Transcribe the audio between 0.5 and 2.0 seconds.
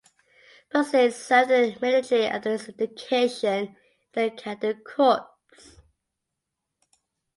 Busse served in the